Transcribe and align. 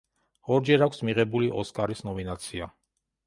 ორჯერ 0.55 0.85
აქვს 0.85 1.03
მიღებული 1.09 1.51
ოსკარის 1.63 2.03
ნომინაცია. 2.09 2.71